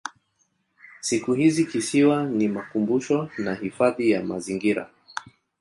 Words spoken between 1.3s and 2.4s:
hizi kisiwa